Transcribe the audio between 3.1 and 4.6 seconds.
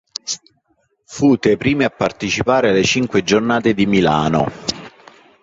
giornate di Milano.